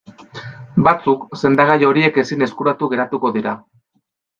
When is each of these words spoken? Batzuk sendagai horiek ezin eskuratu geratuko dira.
Batzuk 0.87 1.37
sendagai 1.43 1.77
horiek 1.91 2.21
ezin 2.25 2.49
eskuratu 2.49 2.95
geratuko 2.97 3.37
dira. 3.41 3.59